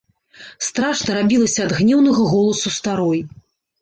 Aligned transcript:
Страшна 0.67 1.17
рабілася 1.19 1.61
ад 1.67 1.71
гнеўнага 1.81 2.21
голасу 2.33 2.67
старой. 2.79 3.21